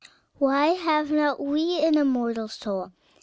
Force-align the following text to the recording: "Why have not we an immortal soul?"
"Why 0.39 0.69
have 0.69 1.11
not 1.11 1.39
we 1.39 1.79
an 1.85 1.95
immortal 1.95 2.47
soul?" 2.47 2.91